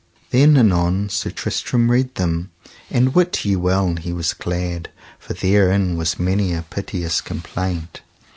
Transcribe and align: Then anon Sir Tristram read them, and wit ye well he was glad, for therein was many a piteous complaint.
Then 0.31 0.57
anon 0.57 1.09
Sir 1.09 1.29
Tristram 1.29 1.91
read 1.91 2.15
them, 2.15 2.49
and 2.89 3.13
wit 3.13 3.45
ye 3.45 3.55
well 3.55 3.97
he 3.97 4.11
was 4.11 4.33
glad, 4.33 4.89
for 5.19 5.35
therein 5.35 5.95
was 5.95 6.17
many 6.17 6.53
a 6.53 6.63
piteous 6.63 7.21
complaint. 7.21 8.01